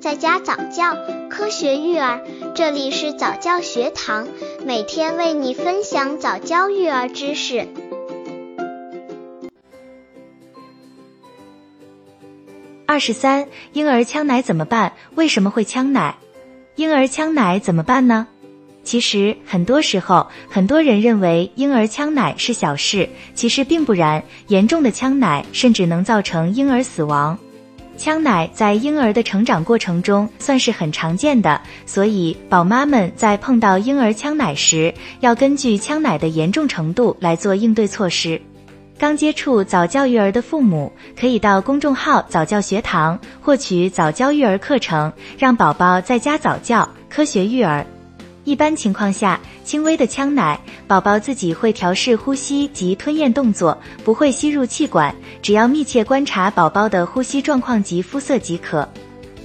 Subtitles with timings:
[0.00, 0.96] 在家早教，
[1.28, 2.22] 科学育儿，
[2.54, 4.28] 这里是早教学堂，
[4.64, 7.66] 每天为你分享早教育儿知识。
[12.86, 14.92] 二十三，婴儿呛奶怎么办？
[15.16, 16.14] 为什么会呛奶？
[16.76, 18.28] 婴儿呛奶怎么办呢？
[18.84, 27.36] 其实很多时候，很多人认为婴儿呛奶是小事，其实并不然，严重的呛奶甚至能造成婴儿死亡。
[27.98, 38.40] 呛奶在婴儿的成长过程中算是很常见的，所以宝妈们在碰到婴儿呛奶时，要根据呛奶的严重程度来做应对措施。
[38.98, 47.84] 刚接触早教育儿的父母，可以到公众号早教学堂获取早教育儿课程，让宝宝在家早教，科学育儿。
[48.48, 55.14] 一般情况下，轻微的呛奶，宝宝自己会调试呼吸及吞咽动作，不会吸入气管。
[55.42, 58.88] 只要密切观察宝宝的呼吸状况及肤色即可。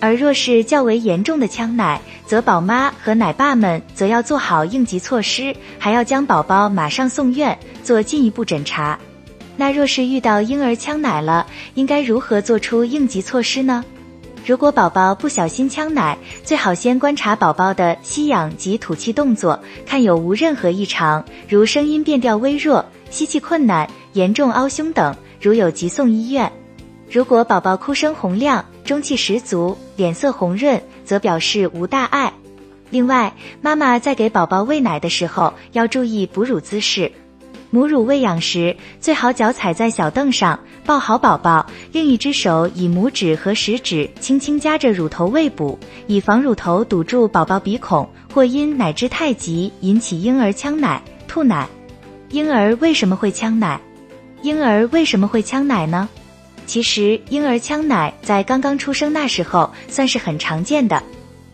[0.00, 8.98] 而若是较为严重的呛奶，则宝妈和奶爸们则要做好应急措施，还要将宝宝马上送院做进一步诊查。
[9.56, 13.82] 那若是遇到婴儿呛奶了，应该如何做出应急措施呢？
[14.44, 25.14] 如果宝宝不小心呛奶，最好先观察宝宝的吸氧及吐气动作，看有无任何异常，如声音变调微弱、吸气困难、严重凹胸等。
[25.40, 26.52] 如有急送医院。
[27.10, 32.32] 如果宝宝哭声洪亮、中气十足、脸色红润，则表示无大碍。
[32.90, 37.10] 另外，妈妈在给宝宝喂奶的时候要注意哺乳姿势。
[37.72, 51.68] 母乳喂养时，最好脚踩在小凳上，抱好宝宝，另一只手以拇指和食指轻轻夹着乳头喂哺，以防乳头堵住宝宝鼻孔，或因奶汁太急引起婴儿呛奶、吐奶。
[52.30, 53.80] 婴儿为什么会呛奶？
[54.42, 56.08] 婴儿为什么会呛奶呢？
[56.66, 61.00] 其实，婴儿呛奶在刚刚出生那时候算是很常见的，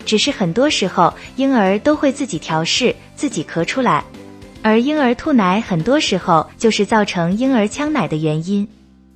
[0.06, 4.02] 只是很多时候婴儿都会自己调试，自己咳出来。
[4.66, 8.66] 而婴儿吐奶，很多时候就是造成婴儿呛奶的原因。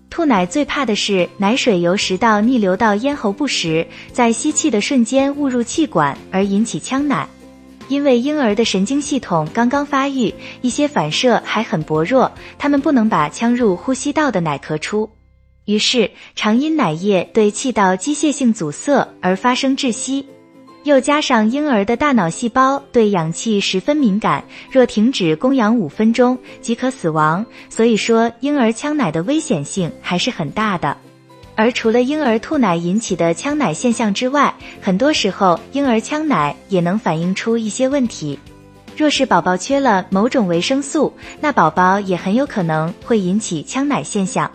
[0.09, 7.29] 吐奶最怕的是奶水由食道逆流到咽喉部时，在吸气的瞬间误入气管而引起呛奶。
[7.89, 15.11] 因为婴儿的神经系统刚刚发育，一些反射还很薄弱，他们不能把呛入呼吸道的奶咳出，
[15.65, 20.27] 于是常因奶液对气道机械性阻塞而发生窒息。
[20.85, 27.45] 又加上婴儿的大脑细胞对氧气十分敏感，若停止供氧五分钟即可死亡。
[27.69, 30.97] 所以说，婴儿呛奶的危险性还是很大的。
[31.55, 38.39] 而除了婴儿吐奶引起的呛奶现象之外，很多时候婴儿呛奶也能反映出一些问题。
[38.97, 44.51] 若是宝宝缺了某种维生素，那宝宝也很有可能会引起呛奶现象。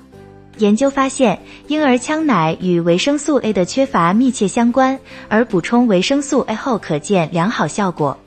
[0.57, 8.17] 研究发现，婴儿呛奶与维生素 A 的缺乏密切相关，而补充维生素 A 后可见良好效果。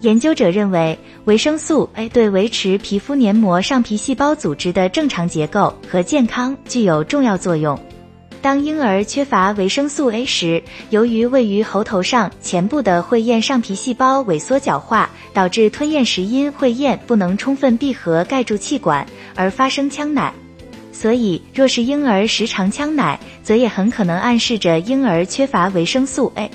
[0.00, 7.78] 研究者认为，维生素 A 对维持皮肤黏膜上皮细胞组织的正常结构和健康具有重要作用。
[8.40, 20.32] 当婴儿缺乏维生素 A 时，由于位于喉头上前部的会厌上皮细胞萎缩角化，导致吞咽时因会厌不能充分闭合盖住气管而发生呛奶。
[21.00, 26.50] 所以，若是婴儿时常呛奶，则也很可能暗示着婴儿缺乏维生素 A。